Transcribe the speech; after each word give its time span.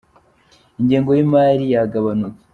Ingengo 0.79 1.09
y'imari 1.17 1.63
yagabanutse 1.73 2.43